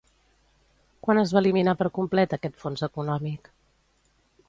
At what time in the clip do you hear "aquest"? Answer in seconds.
2.39-2.61